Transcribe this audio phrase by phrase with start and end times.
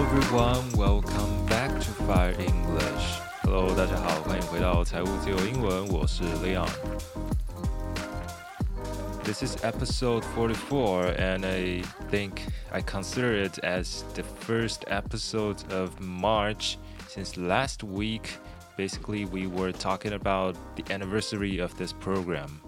[0.00, 3.20] Hello everyone, welcome back to Fire English.
[3.42, 12.38] Hello，大家好，欢迎回到财务自由英文，我是 Leon。This is episode 44, and I think
[12.72, 16.78] I consider it as the first episode of March
[17.10, 18.38] since last week.
[18.78, 22.62] Basically, we were talking about the anniversary of this program.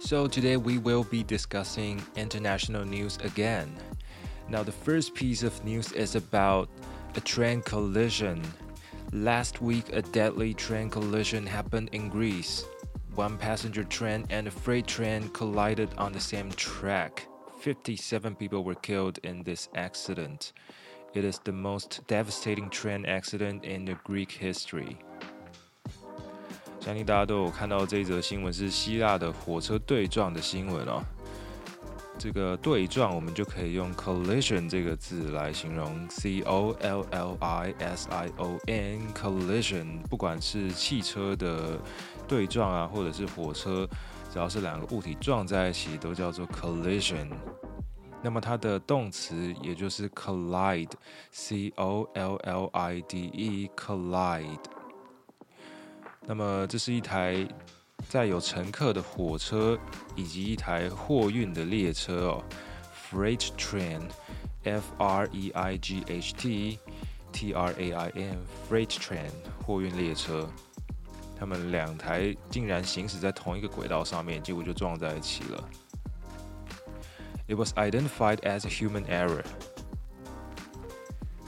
[0.00, 3.70] So, today we will be discussing international news again.
[4.48, 6.68] Now, the first piece of news is about
[7.16, 8.42] a train collision.
[9.12, 12.64] Last week, a deadly train collision happened in Greece.
[13.14, 17.26] One passenger train and a freight train collided on the same track.
[17.60, 20.52] 57 people were killed in this accident.
[21.14, 24.96] It is the most devastating train accident in the Greek history.
[26.80, 31.04] 相信大家都有看到这一则新闻，是希腊的火车对撞的新闻哦。
[32.19, 40.01] 这个对撞，我们就可以用 collision 这个字来形容，c o l l i s i o n collision。
[40.09, 41.79] 不管是汽车的
[42.27, 43.87] 对撞啊，或者是火车，
[44.33, 47.29] 只要是两个物体撞在一起，都叫做 collision。
[48.23, 54.57] 那么它的动词也就是 collide，c o l l i d e collide。
[56.25, 57.47] 那么这是一台。
[58.08, 59.78] 载有乘客的火车
[60.14, 62.44] 以及一台货运的列车哦，
[63.10, 66.78] freight train，f r e i g h t
[67.32, 69.30] t r a i n，freight train，
[69.64, 70.48] 货运列车，
[71.38, 75.68] 他们两台竟然行驶在同一个轨道上面，结果就撞在一起了。
[77.48, 79.44] It was identified as a human error.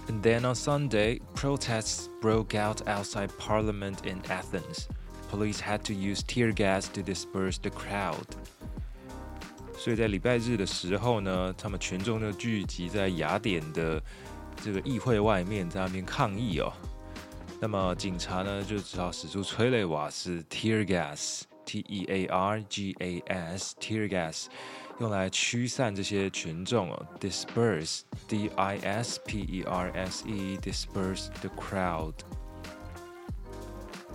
[0.09, 4.89] And then on Sunday, protests broke out outside Parliament in Athens
[5.31, 8.27] police had to use tear gas to disperse the crowd。
[9.77, 14.03] 所以在礼拜日的时候呢，他们群众就聚集在雅典的
[14.63, 16.73] 这个议会外面，在那边抗议哦。
[17.61, 24.47] 那么警察呢，就只好使出催泪瓦斯 （tear gas），T E A R G A S，tear gas，
[25.01, 27.07] 用来驱散这些群众哦。
[27.21, 32.15] disperse，D I S P E R S E，disperse the crowd。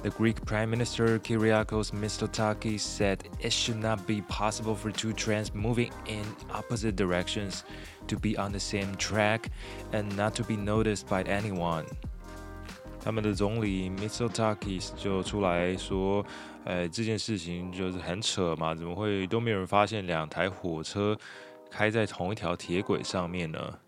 [0.03, 5.53] The Greek Prime Minister Kyriakos Mitsotakis said it should not be possible for two trains
[5.53, 7.63] moving in opposite directions
[8.07, 9.50] to be on the same track
[9.91, 11.85] and not to be noticed by anyone.
[13.01, 16.25] 他们的总理 Mitsotakis 就出来说，
[16.63, 21.17] 呃，这件事情就是很扯嘛，怎么会都没有人发现两台火车
[21.69, 23.79] 开在同一条铁轨上面呢？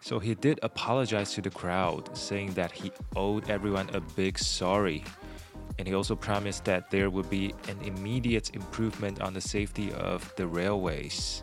[0.00, 5.02] So he did apologize to the crowd, saying that he owed everyone a big sorry
[5.78, 10.22] and he also promised that there would be an immediate improvement on the safety of
[10.36, 11.42] the railways.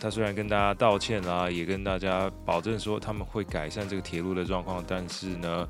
[0.00, 5.66] 他虽然跟大家道歉啦，也跟大家保证说他们会改善这个铁路的状况，但是呢，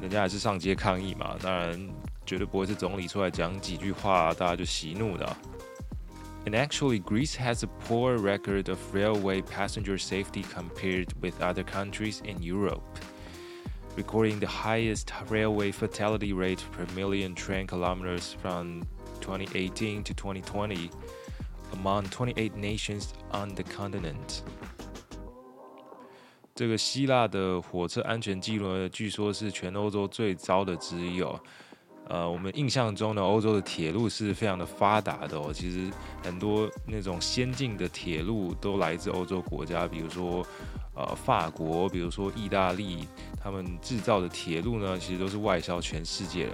[0.00, 1.36] 人家还是上街抗议嘛。
[1.42, 1.78] 当然，
[2.24, 5.36] 绝对不会是总理出来讲几句话，大家就息怒的。
[6.46, 12.40] And actually, Greece has a poor record of railway passenger safety compared with other countries in
[12.40, 12.82] Europe
[13.96, 18.82] recording the highest railway fatality rate per million train kilometers from
[19.20, 20.90] 2018 to 2020
[21.72, 24.42] among 28 nations on the continent.
[26.54, 31.38] 这个希腊的火车安全记录呢，据说是全欧洲最糟的之一哦。
[32.08, 35.52] 呃，我们印象中呢，欧洲的铁路是非常的发达的哦。
[35.52, 35.90] 其实
[36.22, 40.46] 很多那种先进的铁路都来自欧洲国家，比如说
[40.93, 43.07] 呃法国，比如说意大利，
[43.41, 46.53] 他们制造的铁路呢，其实都是外销全世界的。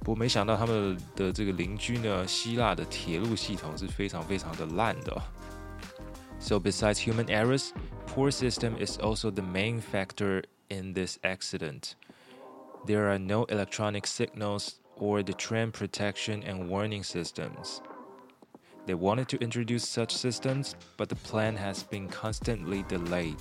[0.00, 5.22] 不过没想到他们的这个邻居呢，希腊的铁路系统是非常非常的烂的、哦。
[6.40, 7.70] So besides human errors,
[8.08, 11.92] poor system is also the main factor in this accident.
[12.84, 17.80] There are no electronic signals or the train protection and warning systems.
[18.84, 23.36] They wanted to introduce such systems, but the plan has been constantly delayed.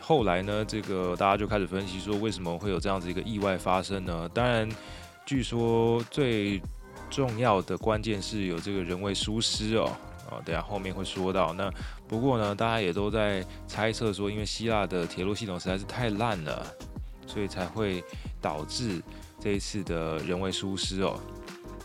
[0.00, 4.28] 后来呢，这个大家就开始分析说，为什么会有这样子一个意外发生呢？
[4.32, 4.68] 当然，
[5.26, 6.60] 据说最
[7.10, 9.92] 重要的关键是有这个人为疏失哦，
[10.30, 11.52] 啊，等下后面会说到。
[11.52, 11.70] 那
[12.08, 16.66] 不过呢，大家也都在猜测说，因为希腊的铁路系统实在是太烂了，
[17.26, 18.02] 所以才会
[18.40, 19.02] 导致
[19.38, 21.20] 这一次的人为疏失哦。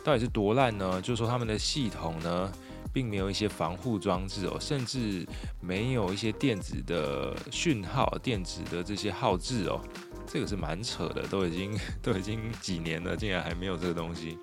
[0.04, 1.02] 到底是多烂呢？
[1.02, 2.52] 就是说他们的系统呢？
[2.94, 5.24] 并没有一些防护装置哦，甚至
[5.62, 9.80] 没有一些电子的讯号、电子的这些号志哦，
[10.26, 14.40] 这个是蛮扯的，都已经 都已经几年了，竟然还没有这个东西。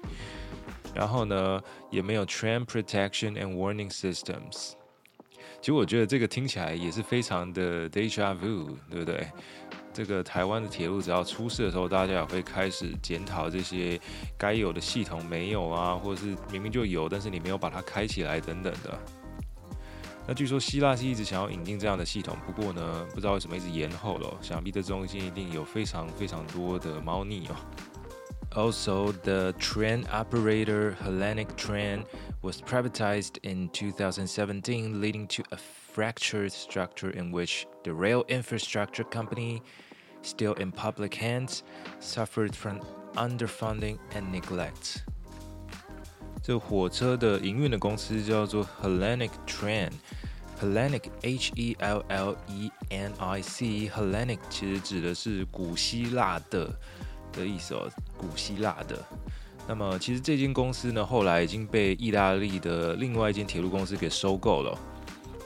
[0.94, 1.60] 然后呢，
[1.90, 4.74] 也没有 train protection and warning systems，
[5.60, 9.26] 其实我觉得这个听起来也是非常的 deja vu，对不对？
[9.94, 13.99] 这个台湾的铁路只要出事的时候，大家也会开始检讨这些
[14.37, 18.99] 该有的系统没有啊，或者是明明就有，但是你没有把它开起来等等的。
[20.26, 24.37] 那据说希腊是一直想要引进这样的系统，不过呢，不知道为什么一直延后了。
[24.43, 27.55] 想必这中间一定有非常非常多的猫腻哦。
[28.56, 32.03] Also, the train operator Hellenic Train
[32.41, 39.61] was privatized in 2017, leading to a fractured structure in which the rail infrastructure company,
[40.23, 41.63] still in public hands,
[42.00, 42.81] suffered from
[43.15, 45.03] underfunding and neglect.
[46.41, 56.73] 这火车的营运的公司叫做 Hellenic Train，Hellenic H E L L E N I C，Hellenic 其实指的是古希腊的。
[57.31, 57.89] 的意思哦，
[58.28, 58.98] 古希腊的。
[59.66, 64.78] 那么其实这间公司呢，后来已经被意大利的另外一间铁路公司给收购了。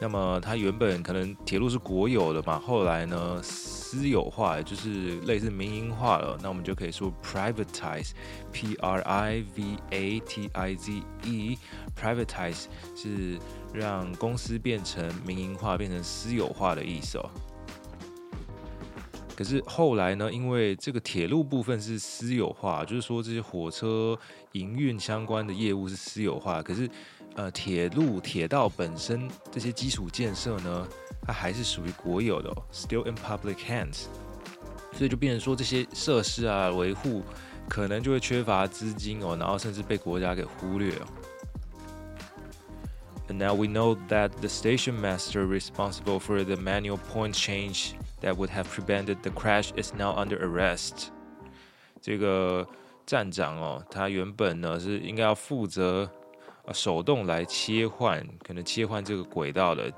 [0.00, 6.38] 那么它原本可能铁路是国有的嘛，后来呢私有化，就是类似民营化了。
[6.40, 13.38] 那我们就可以说 privatize，p r i v a t i z e，privatize 是
[13.72, 17.28] 让公司变成民营化，变成私有化的意思哦。
[19.38, 20.32] 可是后来呢？
[20.32, 24.18] 因为这个铁路部分是私有化，就是说这些火车
[24.50, 26.60] 营运相关的业务是私有化。
[26.60, 26.90] 可是，
[27.36, 30.88] 呃，铁路铁道本身这些基础建设呢，
[31.22, 34.06] 它还是属于国有的，still in public hands。
[34.92, 37.22] 所以就变成说这些设施啊维护
[37.68, 40.92] 可能就会缺乏资金哦，然后甚至被国家给忽略。
[43.28, 48.50] And now we know that the station master responsible for the manual point change that would
[48.50, 51.08] have prevented the crash is now under arrest。
[52.00, 52.66] 这个
[53.06, 56.08] 站长哦，他原本呢是应该要负责
[56.64, 59.92] 呃手动来切换，可能切换这个轨道的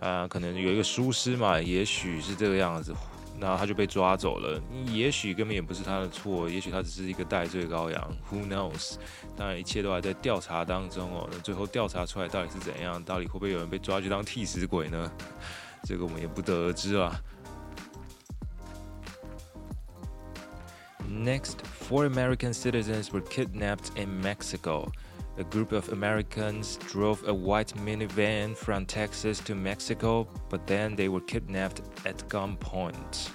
[0.00, 2.94] 啊，可能有一个疏失嘛，也许是这个样子，
[3.38, 4.60] 那他就被抓走了。
[4.86, 8.96] 也许根本也不是他的错，也许他只是一个代罪羔羊，Who knows？
[9.36, 11.28] 当然一切都还在调查当中哦。
[11.32, 13.02] 那最后调查出来到底是怎样？
[13.02, 15.10] 到底会不会有人被抓去当替死鬼呢？
[15.82, 17.18] 这个我们也不得而知啊。
[21.13, 24.91] Next, four American citizens were kidnapped in Mexico.
[25.37, 31.07] A group of Americans drove a white minivan from Texas to Mexico, but then they
[31.07, 33.29] were kidnapped at gunpoint.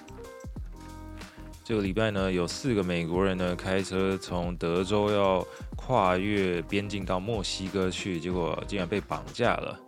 [1.63, 5.43] 这个礼拜呢，有四个美国人呢开车从德州要
[5.75, 9.79] 跨越边境到墨西哥去，结果竟然被绑架了，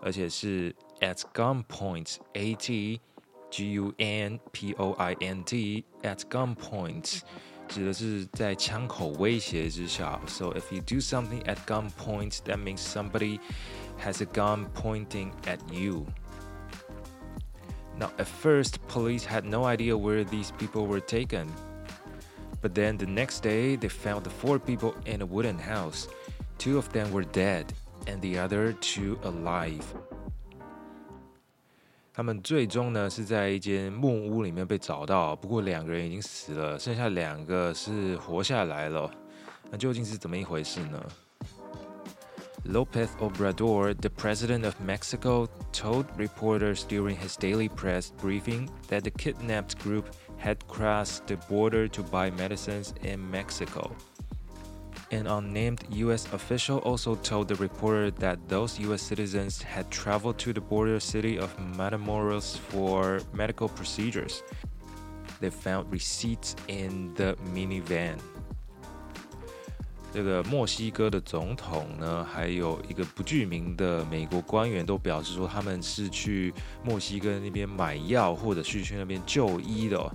[0.00, 3.00] 而且是 at gunpoint，a t
[3.50, 7.20] G U N P O I N T at gunpoint，
[7.68, 10.20] 指的是在枪口威胁之下。
[10.26, 13.38] So if you do something at gunpoint, that means somebody
[13.98, 16.06] has a gun pointing at you.
[17.98, 21.46] Now, at first, police had no idea where these people were taken.
[22.60, 26.08] But then the next day, they found the four people in a wooden house.
[26.58, 27.72] Two of them were dead,
[28.06, 29.84] and the other two alive.
[32.13, 39.09] 他们最终呢是在一间木屋里面被找到，不过两个人已经死了，剩下两个是活下来了。
[39.69, 41.01] 那究竟是怎么一回事呢
[42.65, 49.81] ？Lopez Obrador, the president of Mexico, told reporters during his daily press briefing that the kidnapped
[49.81, 50.03] group
[50.37, 53.91] had crossed the border to buy medicines in Mexico.
[55.12, 56.26] An unnamed U.S.
[56.32, 59.02] official also told the reporter that those U.S.
[59.02, 64.42] citizens had traveled to the border city of Matamoros for medical procedures.
[65.40, 68.16] They found receipts in the minivan.
[70.12, 80.10] 这个墨西哥的总统呢，还有一个不具名的美国官员都表示说，他们是去墨西哥那边买药，或者是去那边就医的、哦。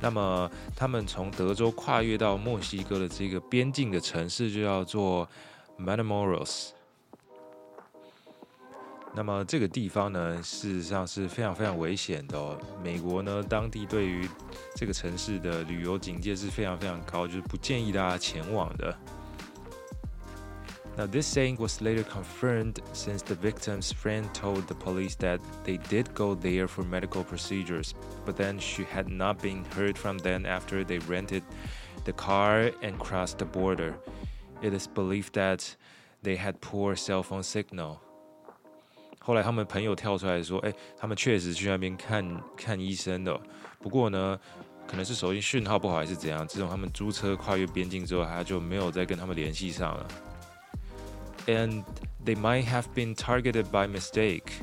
[0.00, 5.28] 那么，他们从德州跨越到墨西哥的这个边境的城市就叫做
[5.78, 6.68] Manamoros。
[9.14, 12.56] 那么这个地方呢，事实上是非常非常危险的哦。
[12.84, 14.28] 美国呢，当地对于
[14.76, 18.96] 这个城市的旅游警戒是非常非常高，就是不建议大家前往的。
[20.97, 26.13] Now, this saying was later confirmed since the victim's friend told the police that they did
[26.13, 30.83] go there for medical procedures, but then she had not been heard from them after
[30.83, 31.41] they rented
[32.05, 33.95] the car and crossed the border.
[34.61, 35.75] It is believed that
[36.21, 37.97] they had poor cell phone signal.
[39.19, 43.39] 后来他们朋友跳出来说：“哎，他们确实去那边看看医生的，
[43.79, 44.39] 不过呢，
[44.85, 46.47] 可能是手机讯号不好还是怎样。
[46.47, 50.07] 自从他们租车跨越边境之后，他就没有再跟他们联系上了。”
[51.47, 51.83] and
[52.25, 54.61] they might have been targeted by mistake.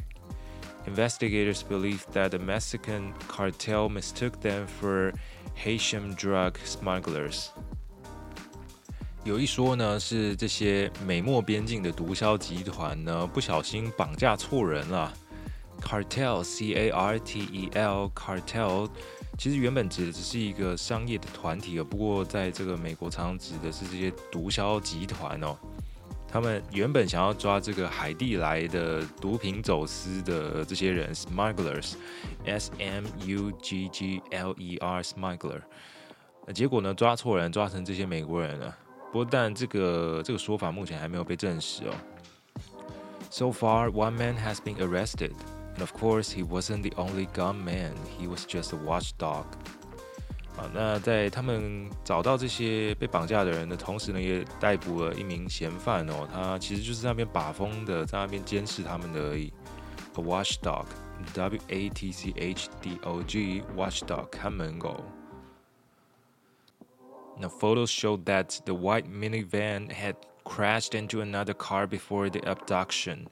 [0.86, 5.12] investigators believe that the Mexican cartel mistook them for
[5.54, 7.48] Haitian drug smugglers.
[9.24, 15.12] 有一说呢，是这些美墨边境的毒枭集团呢，不小心绑架错人了。
[15.82, 18.88] Cartel，C A R T E L，Cartel，
[19.38, 25.56] 其实原本指的只是一个商业的团体哦，不过在这个美国常指的是这些毒枭集团哦。
[26.34, 35.62] 他们原本想要抓这个海地来的毒品走私的这些人，smugglers，S M U G G L E R，smuggler。
[36.54, 38.76] 结果呢，抓错人，抓成这些美国人了。
[39.12, 41.94] 不过，但这个这个说法目前还没有被证实哦。
[43.28, 45.32] So far, one man has been arrested,
[45.76, 47.92] and of course, he wasn't the only gunman.
[48.18, 49.46] He was just a watchdog.
[50.56, 56.28] 啊，那在他们找到这些被绑架的人的同时呢，也逮捕了一名嫌犯哦。
[56.32, 59.52] 他其实就是在那边把风的，在那边监视他们的而已。
[60.16, 60.86] A watchdog,
[61.32, 65.02] W A T C H D O G, watchdog，看门狗。
[67.38, 73.28] Now, photos showed that the white minivan had crashed into another car before the abduction.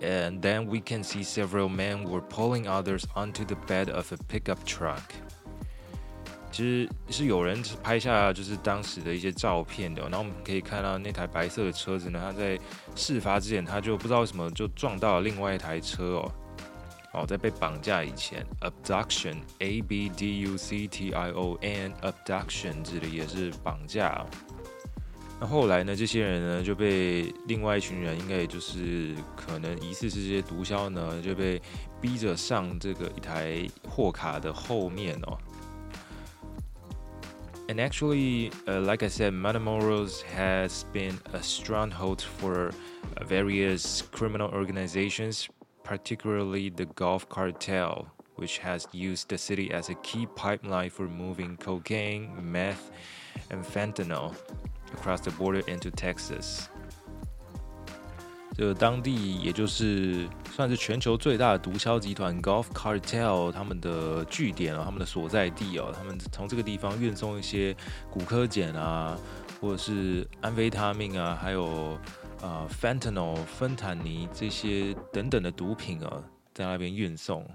[0.00, 4.16] And then we can see several men were pulling others onto the bed of a
[4.26, 5.12] pickup truck.
[6.55, 12.57] 其实是有人拍下就是当时的一些照片的，然后我们可以看到那台白色的车子呢，它在
[12.95, 16.31] 事发之前，它就不知道什么就撞到了另外一台车哦。
[17.11, 24.25] 哦，在被绑架以前，abduction，a b d u c t i o n，abduction 指的也是绑架。
[25.37, 31.61] 那后来呢，这些人呢就被另外一群人，应该也就是可能疑似是这些毒枭呢，就被
[31.99, 35.37] 逼着上这个一台货卡的后面哦。
[37.67, 42.71] And actually, uh, like I said, Matamoros has been a stronghold for
[43.23, 45.49] various criminal organizations
[45.85, 51.55] particularly the Gulf Cartel, which has used the city as a key pipeline for moving
[51.55, 52.91] cocaine, meth,
[53.51, 54.35] and fentanyl
[54.91, 56.69] across the border into Texas.
[58.57, 67.75] 这个当地也就是算是全球最大的毒枭集团 Golf Cartel 他们的据点啊，他们的所在地哦，他们从这个地方运送一些
[68.09, 69.19] 骨科碱啊，
[69.59, 71.99] 或者是安非他命啊，还有
[72.41, 77.45] 啊，fentanyl 芬坦尼这些等等的毒品啊，在那边运送。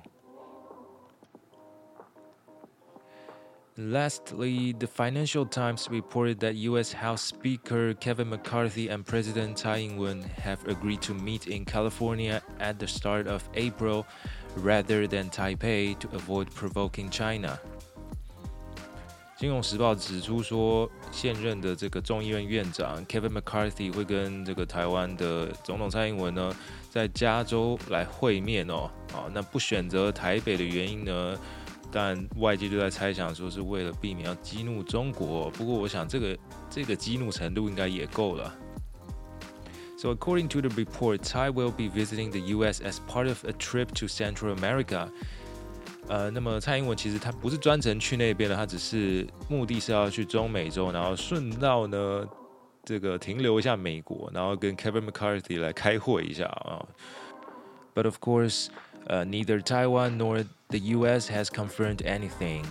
[3.79, 6.93] Lastly, the Financial Times reported that U.S.
[6.93, 12.79] House Speaker Kevin McCarthy and President Tsai Ing-wen have agreed to meet in California at
[12.79, 14.05] the start of April
[14.55, 17.59] rather than Taipei to avoid provoking China.
[19.37, 26.55] 金融时报指出说，现任的这个众议院院长 Kevin McCarthy 会跟这个台湾的总统蔡英文呢，
[26.89, 28.89] 在加州来会面哦。
[29.13, 31.37] 啊，那不选择台北的原因呢？
[31.90, 35.50] 但外界就在猜想说是为了避免要激怒中国。
[35.50, 38.54] 不过我想这个这个激怒程度应该也够了。
[39.98, 42.80] So, according to the report, Tsai will be visiting the U.S.
[42.80, 45.10] as part of a trip to Central America.
[46.08, 52.26] 呃，那么蔡英文其实他不是专程去那边的，他只是目的是要去中美洲，然后顺道呢，
[52.82, 56.82] 这个停留一下美国，然后跟 Kevin McCarthy 来开会一下啊。
[57.94, 58.68] But of course
[59.08, 61.26] uh, neither Taiwan nor the U.S.
[61.28, 62.66] has confirmed anything.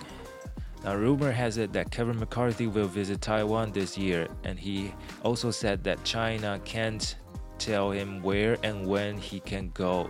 [0.84, 4.94] Now, rumor has it that Kevin McCarthy will visit Taiwan this year, and he
[5.24, 7.16] also said that China can't
[7.58, 10.10] tell him where and when he can go.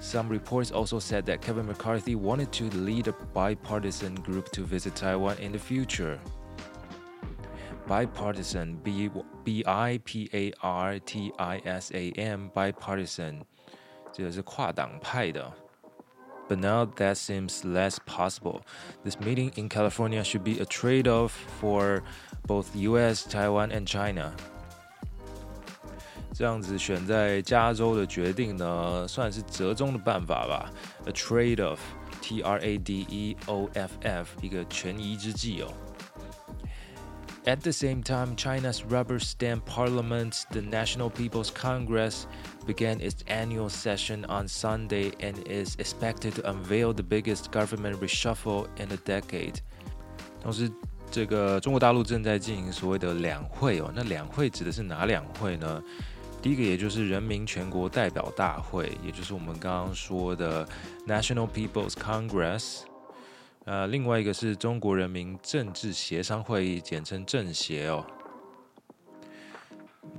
[0.00, 4.94] Some reports also said that Kevin McCarthy wanted to lead a bipartisan group to visit
[4.94, 6.18] Taiwan in the future.
[7.86, 8.76] Bipartisan,
[9.44, 13.44] B I P A R T I S A M, bipartisan，
[14.17, 15.51] 这个是跨党派的。
[16.49, 18.61] But now that seems less possible.
[19.03, 22.01] This meeting in California should be a trade-off for
[22.45, 24.33] both U.S., Taiwan, and China.
[26.33, 30.69] 这样子选在加州的决定呢，算是折中的办法吧。
[31.05, 35.71] A trade-off，T R A D E O F F，一个权宜之计哦。
[37.47, 42.25] At the same time, China's rubber stamp parliament, the National People's Congress,
[42.65, 48.67] began its annual session on Sunday and is expected to unveil the biggest government reshuffle
[48.77, 49.55] in a decade.
[50.41, 50.71] 同时，
[51.11, 53.91] 这个中国大陆正在进行所谓的两会哦。
[53.93, 55.83] 那两会指的是哪两会呢？
[56.41, 60.65] 第一个，也就是人民全国代表大会，也就是我们刚刚说的
[61.05, 62.83] National People's Congress。
[63.67, 68.05] 呃，另外一个是中国人民政治协商会议，简称政协哦。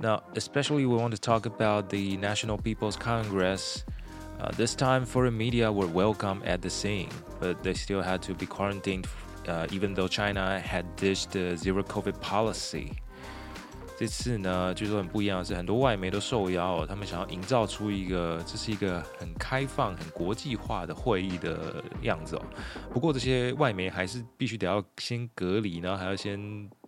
[0.01, 3.83] Now, especially we want to talk about the National People's Congress.
[4.39, 7.09] Uh, this time, foreign media were welcome at the scene,
[7.39, 9.05] but they still had to be quarantined,
[9.47, 12.93] uh, even though China had ditched the zero COVID policy.
[14.00, 22.42] 这次呢，据说很不一样的是，很多外媒都受邀，他们想要营造出一个这是一个很开放、很国际化的会议的样子哦。
[22.90, 26.40] 不过这些外媒还是必须得要先隔离，然后还要先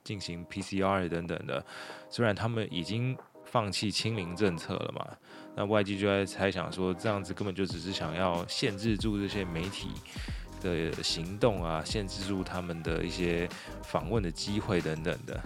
[0.02, 1.62] 进行 PCR 等等的。
[2.09, 3.14] 虽然他们已经
[3.45, 5.07] 放弃清零政策了嘛，
[5.54, 9.90] 那外界就在猜想说，这样子根本就只是想要限制住这些媒体
[10.62, 13.47] 的行动啊，限制住他们的一些
[13.83, 15.38] 访问的机会等等的。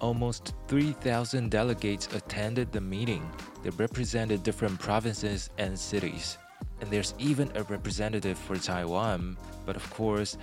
[0.00, 3.28] Almost 3,000 delegates attended the meeting.
[3.62, 6.38] They represented different provinces and cities.
[6.80, 9.36] And there's even a representative for Taiwan.
[9.66, 10.38] But of course,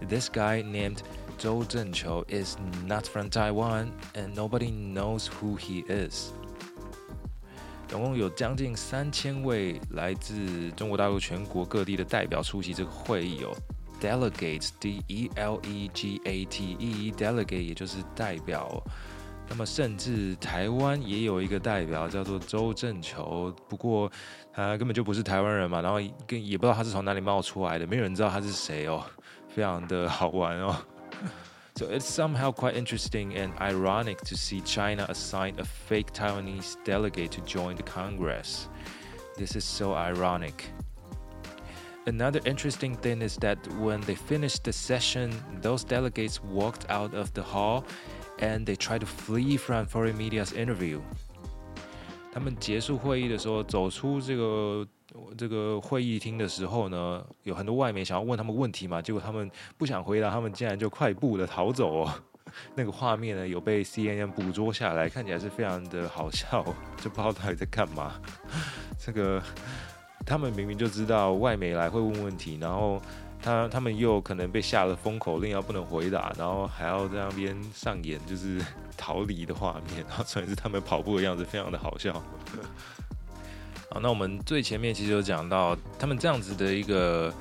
[0.00, 1.02] this guy named
[1.38, 6.32] Zhou Zhenqiu is not from Taiwan, and nobody knows who he is.
[7.88, 13.54] 总共有将近三千位来自中国大陆全国各地的代表出席这个会议哦。
[14.00, 15.12] Delegates, D-E-L-E-G-A-T-E,
[17.12, 18.82] delegate 也就是代表。
[19.48, 24.10] 那么甚至台湾也有一个代表叫做周正球，不过
[24.52, 29.04] 他根本就不是台湾人嘛，然后跟也不知道他是从哪里冒出来的，没有人知道他是谁哦，
[29.48, 30.74] 非常的好玩哦。
[31.74, 37.40] So it's somehow quite interesting and ironic to see China assign a fake Taiwanese delegate to
[37.46, 38.68] join the Congress.
[39.36, 40.72] This is so ironic.
[42.07, 45.29] Another interesting thing is that when they finished the session,
[45.61, 47.83] those delegates walked out of the hall
[48.39, 51.01] and they tried to flee from foreign media's interview.
[52.31, 54.87] 他们结束会议的时候，走出这个
[55.37, 62.13] 这个会议厅的时候呢，有很多外媒想要问他们问题嘛，结果他们不想回答，他们竟然就快步的逃走哦。
[62.73, 66.63] 那个画面呢，有被 CNN 捕捉下来，看起来是非常的好笑，
[67.03, 68.13] 就不知道到底在干嘛。
[68.97, 69.43] 这个。
[70.27, 73.01] 他们明明就知道外媒来会问问题，然后
[73.41, 78.61] 他他们又可能被下了封口令，要不能回答，然后还要在那边上演就是
[78.97, 82.13] 逃离的画面，然后重点是他们跑步的样子非常的好笑。
[83.89, 87.33] 好，那我们最前面其实有讲到，他们这样子的一个。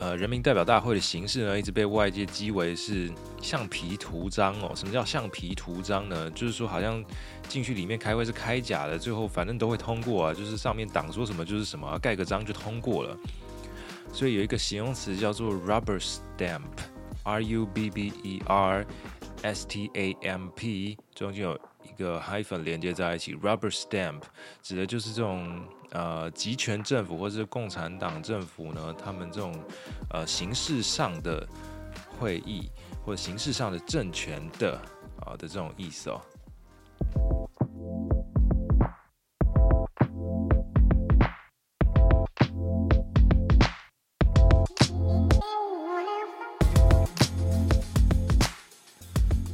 [0.00, 4.72] 呃，人民代表大会的形式呢，一直被外界讥为是橡皮图章哦。
[4.74, 6.30] 什么叫橡皮图章呢？
[6.32, 7.02] 就是说，好像
[7.48, 13.16] 进去里面开会是开假的，最后反正都会通过啊，就是上面党说什么就是什么，盖个章就通过了。
[14.12, 18.84] 所以有一个形容词叫做 rubber stamp，r u b b e r
[19.42, 24.20] s t a m p，中间有一个 hyphen 连接在一起，rubber stamp
[24.60, 25.64] 指的就是这种。
[25.94, 29.54] 呃，集权政府或者是共产党政府呢，他们这种
[30.10, 31.46] 呃形式上的
[32.18, 32.68] 会议
[33.04, 34.76] 或者形式上的政权的
[35.24, 36.20] 啊的这种意思哦。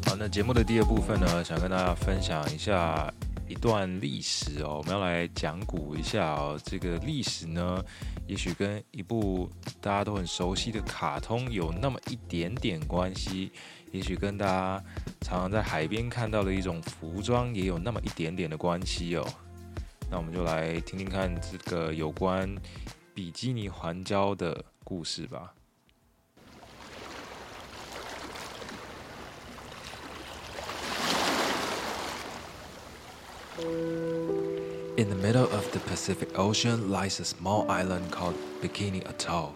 [0.07, 3.13] 好，那节目的第二部分呢，想跟大家分享一下。
[3.51, 6.57] 一段历史哦，我们要来讲古一下哦。
[6.65, 7.85] 这个历史呢，
[8.29, 13.51] 也许跟一部大家都很熟悉的卡通有那么一点点关系，
[13.91, 14.85] 也许跟大家
[15.21, 19.27] 常常在海边看到的一种服装也有那么一点点的关系哦。
[20.09, 22.49] 那我们就来听听看这个有关
[23.13, 25.53] 比基尼环礁的故事吧。
[33.59, 39.55] In the middle of the Pacific Ocean lies a small island called Bikini Atoll.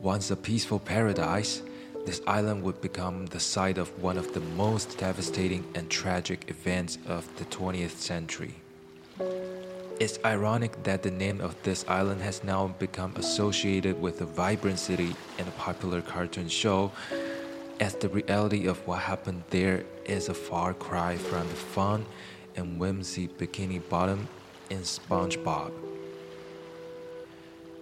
[0.00, 1.62] Once a peaceful paradise,
[2.04, 6.98] this island would become the site of one of the most devastating and tragic events
[7.06, 8.56] of the 20th century.
[10.00, 14.80] It's ironic that the name of this island has now become associated with a vibrant
[14.80, 16.90] city and a popular cartoon show,
[17.78, 22.04] as the reality of what happened there is a far cry from the fun
[22.56, 24.28] and whimsy Bikini Bottom
[24.70, 25.72] in SpongeBob.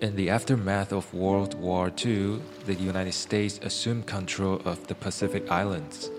[0.00, 5.50] In the aftermath of World War II, the United States assumed control of the Pacific
[5.50, 6.10] Islands,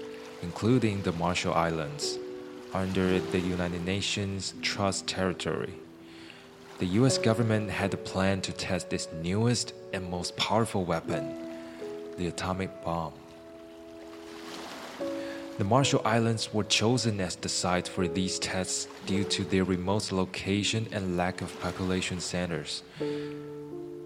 [0.42, 2.18] including the Marshall Islands,
[2.74, 5.74] under the United Nations Trust Territory.
[6.80, 11.36] The US government had a plan to test its newest and most powerful weapon,
[12.18, 13.14] the atomic bomb.
[15.56, 20.12] The Marshall Islands were chosen as the site for these tests due to their remote
[20.12, 22.82] location and lack of population centers.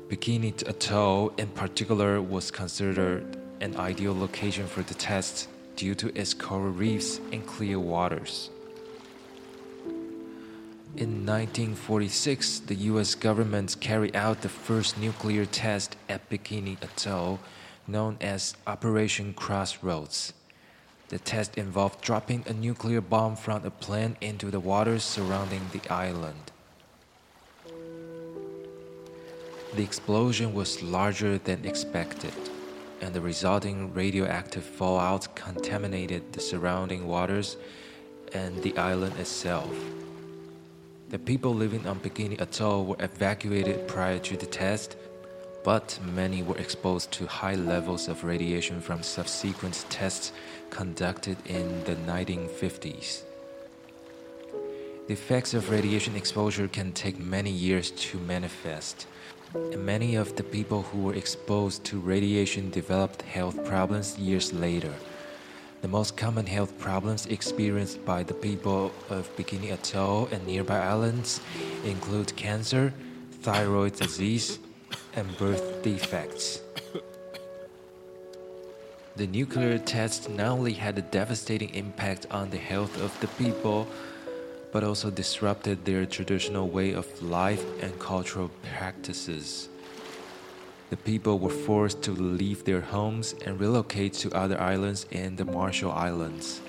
[0.09, 6.33] Bikini Atoll, in particular, was considered an ideal location for the tests due to its
[6.33, 8.49] coral reefs and clear waters.
[10.97, 17.39] In 1946, the US government carried out the first nuclear test at Bikini Atoll,
[17.87, 20.33] known as Operation Crossroads.
[21.09, 25.81] The test involved dropping a nuclear bomb from a plane into the waters surrounding the
[25.89, 26.51] island.
[29.75, 32.33] The explosion was larger than expected,
[32.99, 37.55] and the resulting radioactive fallout contaminated the surrounding waters
[38.33, 39.73] and the island itself.
[41.09, 44.97] The people living on Bikini Atoll were evacuated prior to the test,
[45.63, 50.33] but many were exposed to high levels of radiation from subsequent tests
[50.69, 53.23] conducted in the 1950s.
[55.07, 59.07] The effects of radiation exposure can take many years to manifest
[59.53, 64.93] and many of the people who were exposed to radiation developed health problems years later.
[65.81, 71.39] The most common health problems experienced by the people of Bikini Atoll and nearby islands
[71.85, 72.93] include cancer,
[73.41, 74.59] thyroid disease,
[75.15, 76.61] and birth defects.
[79.17, 83.87] The nuclear test not only had a devastating impact on the health of the people,
[84.71, 89.69] but also disrupted their traditional way of life and cultural practices.
[90.91, 95.45] The people were forced to leave their homes and relocate to other islands in the
[95.45, 96.59] Marshall Islands,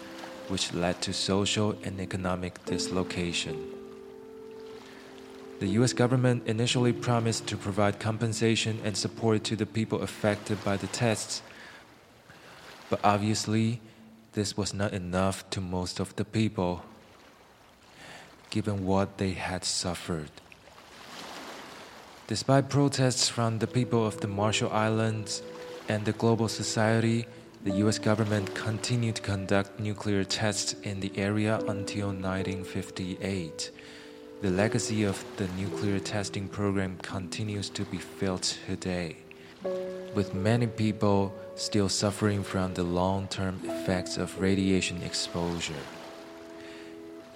[0.49, 3.63] which led to social and economic dislocation.
[5.61, 10.79] The US government initially promised to provide compensation and support to the people affected by
[10.79, 11.43] the tests,
[12.91, 13.81] but obviously,
[14.33, 16.83] this was not enough to most of the people
[18.51, 20.31] given what they had suffered.
[22.27, 25.43] Despite protests from the people of the Marshall Islands
[25.89, 27.27] and the global society,
[27.65, 33.71] the US government continued to conduct nuclear tests in the area until 1958.
[34.43, 39.17] The legacy of the nuclear testing program continues to be felt today,
[40.15, 45.85] with many people still suffering from the long term effects of radiation exposure.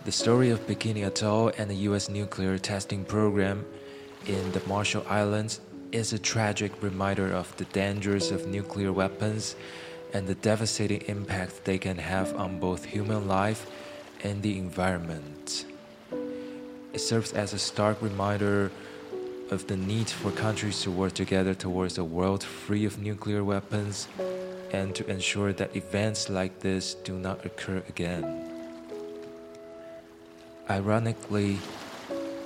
[0.05, 2.09] The story of Bikini Atoll and the U.S.
[2.09, 3.65] nuclear testing program
[4.27, 5.61] in the Marshall Islands
[5.93, 9.55] is a tragic reminder of the dangers of nuclear weapons
[10.13, 13.71] and the devastating impact they can have on both human life
[14.25, 15.67] and the environment.
[16.93, 18.71] It serves as a stark reminder
[19.53, 24.09] of the need for countries to work together towards a world free of nuclear weapons
[24.73, 28.25] and to ensure that events like this do not occur again.
[30.71, 31.59] Ironically,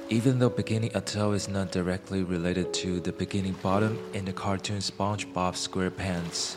[0.08, 4.78] even though Bikini Atoll is not directly related to the Bikini Bottom in the cartoon
[4.78, 6.56] SpongeBob SquarePants,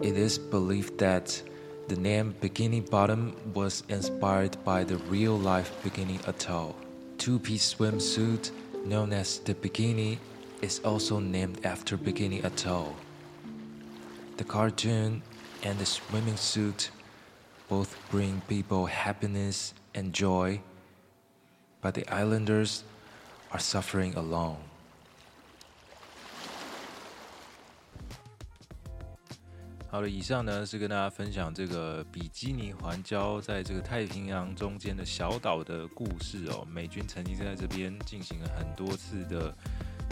[0.00, 1.42] it is believed that
[1.88, 6.76] the name Bikini Bottom was inspired by the real life Bikini Atoll.
[7.18, 8.52] Two piece swimsuit
[8.84, 10.18] known as the Bikini
[10.60, 12.96] is also named after Bikini Atoll.
[14.36, 15.22] The cartoon
[15.62, 16.90] and the swimming suit
[17.68, 20.60] both bring people happiness and joy,
[21.80, 22.84] but the islanders
[23.52, 24.58] are suffering alone.
[29.92, 36.66] 好了，以上呢是跟大家分享这个比基尼环礁在这个太平洋中间的小岛的故事哦。
[36.72, 39.54] 美军曾经在这边进行了很多次的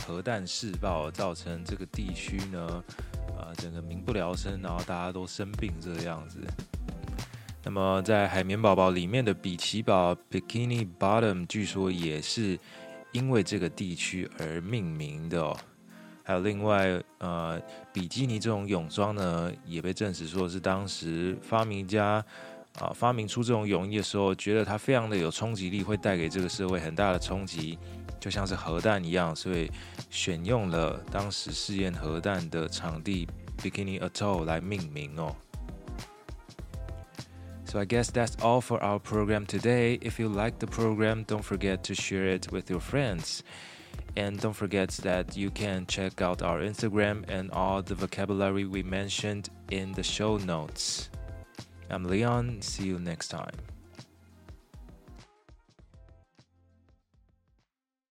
[0.07, 2.85] 核弹试爆，造成这个地区呢，
[3.39, 6.41] 呃，整个民不聊生，然后大家都生病这个样子。
[7.65, 12.59] 那么，在海绵宝宝里面的比奇堡 （Bikini Bottom） 据说也是
[13.13, 15.57] 因为这个地区而命名的哦。
[16.30, 17.62] 还有另外，呃，
[17.94, 22.24] 比基尼这种泳装呢，也被证实说是当时发明家
[22.80, 27.78] 啊发明出这种泳衣的时候，觉得它非常的有冲击力，会带给这个社会很大的冲击，
[28.20, 29.72] 就像是核弹一样，所以
[30.10, 33.28] 选用了当时试验核弹的场地
[33.62, 35.36] Bikini Atoll 来命名哦。
[37.68, 40.00] So I guess that's all for our program today.
[40.00, 43.42] If you like the program, don't forget to share it with your friends.
[44.17, 48.83] And don't forget that you can check out our Instagram and all the vocabulary we
[48.83, 51.11] mentioned in the show notes.
[51.89, 52.63] I'm Leon.
[52.63, 53.70] See you next time.